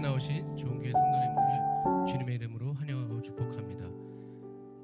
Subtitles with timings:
[0.00, 3.86] 예배 나오신 좋은 교회 성도님들을 주님의 이름으로 환영하고 축복합니다.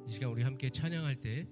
[0.07, 1.49] 이 시간 우리 함께 찬양할 때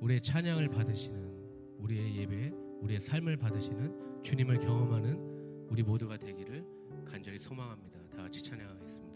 [0.00, 6.64] 우리의 찬양을 받으시는 우리의 예배, 우리의 삶을 받으시는 주님을 경험하는 우리 모두가 되기를
[7.04, 8.00] 간절히 소망합니다.
[8.16, 9.15] 다 같이 찬양하겠습니다.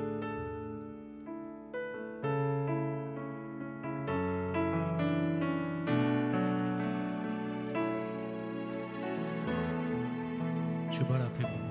[11.39, 11.70] 对。